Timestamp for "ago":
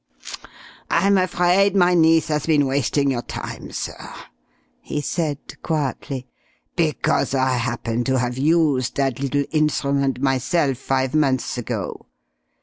11.59-12.07